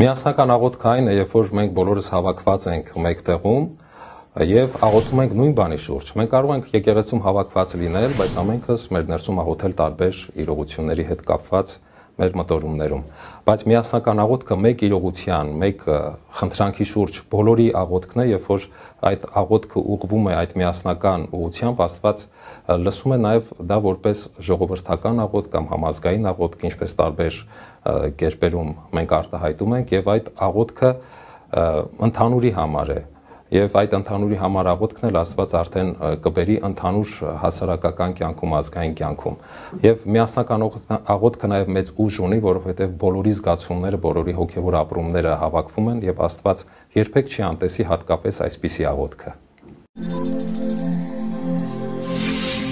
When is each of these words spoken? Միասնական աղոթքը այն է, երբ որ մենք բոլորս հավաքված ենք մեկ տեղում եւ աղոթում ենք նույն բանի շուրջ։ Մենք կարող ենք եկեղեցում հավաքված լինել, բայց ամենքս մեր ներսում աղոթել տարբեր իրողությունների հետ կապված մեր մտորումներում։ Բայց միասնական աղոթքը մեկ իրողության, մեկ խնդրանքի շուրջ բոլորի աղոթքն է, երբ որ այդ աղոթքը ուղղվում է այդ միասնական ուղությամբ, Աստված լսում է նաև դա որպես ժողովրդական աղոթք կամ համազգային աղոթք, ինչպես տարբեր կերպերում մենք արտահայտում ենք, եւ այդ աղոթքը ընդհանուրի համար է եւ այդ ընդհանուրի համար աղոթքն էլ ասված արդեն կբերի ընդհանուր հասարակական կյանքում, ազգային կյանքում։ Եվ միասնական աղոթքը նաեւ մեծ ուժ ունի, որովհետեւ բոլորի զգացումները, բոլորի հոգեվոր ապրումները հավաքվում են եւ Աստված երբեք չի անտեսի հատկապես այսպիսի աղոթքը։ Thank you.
Միասնական 0.00 0.50
աղոթքը 0.54 0.88
այն 0.90 1.08
է, 1.10 1.14
երբ 1.18 1.34
որ 1.36 1.48
մենք 1.58 1.72
բոլորս 1.76 2.06
հավաքված 2.14 2.62
ենք 2.70 2.86
մեկ 3.04 3.18
տեղում 3.26 3.66
եւ 4.48 4.78
աղոթում 4.86 5.20
ենք 5.24 5.34
նույն 5.40 5.54
բանի 5.58 5.78
շուրջ։ 5.84 6.12
Մենք 6.20 6.30
կարող 6.34 6.52
ենք 6.54 6.70
եկեղեցում 6.76 7.22
հավաքված 7.26 7.74
լինել, 7.82 8.14
բայց 8.20 8.38
ամենքս 8.40 8.86
մեր 8.96 9.08
ներսում 9.10 9.40
աղոթել 9.44 9.74
տարբեր 9.80 10.22
իրողությունների 10.44 11.06
հետ 11.10 11.24
կապված 11.28 11.74
մեր 12.20 12.34
մտորումներում։ 12.36 13.04
Բայց 13.48 13.62
միասնական 13.70 14.22
աղոթքը 14.24 14.56
մեկ 14.64 14.82
իրողության, 14.86 15.52
մեկ 15.60 15.84
խնդրանքի 16.40 16.86
շուրջ 16.90 17.20
բոլորի 17.32 17.68
աղոթքն 17.80 18.20
է, 18.20 18.26
երբ 18.30 18.50
որ 18.50 18.66
այդ 19.10 19.24
աղոթքը 19.40 19.84
ուղղվում 19.94 20.28
է 20.30 20.34
այդ 20.40 20.52
միասնական 20.60 21.24
ուղությամբ, 21.40 21.80
Աստված 21.86 22.24
լսում 22.84 23.14
է 23.16 23.18
նաև 23.24 23.54
դա 23.70 23.78
որպես 23.86 24.24
ժողովրդական 24.50 25.22
աղոթք 25.24 25.54
կամ 25.54 25.70
համազգային 25.70 26.28
աղոթք, 26.30 26.66
ինչպես 26.70 26.96
տարբեր 27.00 27.40
կերպերում 28.20 28.74
մենք 29.00 29.16
արտահայտում 29.20 29.76
ենք, 29.80 29.94
եւ 29.96 30.12
այդ 30.14 30.30
աղոթքը 30.50 30.92
ընդհանուրի 32.10 32.52
համար 32.60 32.94
է 32.94 33.00
եւ 33.50 33.76
այդ 33.80 33.94
ընդհանուրի 33.98 34.38
համար 34.40 34.68
աղոթքն 34.70 35.08
էլ 35.10 35.18
ասված 35.20 35.54
արդեն 35.60 35.90
կբերի 36.26 36.56
ընդհանուր 36.70 37.14
հասարակական 37.42 38.14
կյանքում, 38.20 38.54
ազգային 38.60 38.94
կյանքում։ 39.00 39.38
Եվ 39.86 40.06
միասնական 40.16 40.66
աղոթքը 41.16 41.52
նաեւ 41.54 41.72
մեծ 41.76 41.92
ուժ 42.06 42.20
ունի, 42.30 42.40
որովհետեւ 42.46 42.96
բոլորի 43.04 43.34
զգացումները, 43.40 44.02
բոլորի 44.06 44.36
հոգեվոր 44.38 44.78
ապրումները 44.84 45.36
հավաքվում 45.44 45.92
են 45.94 46.02
եւ 46.10 46.24
Աստված 46.30 46.66
երբեք 47.00 47.34
չի 47.34 47.46
անտեսի 47.50 47.88
հատկապես 47.90 48.42
այսպիսի 48.46 48.90
աղոթքը։ 48.94 49.36
Thank 50.00 50.24
you. 52.64 52.69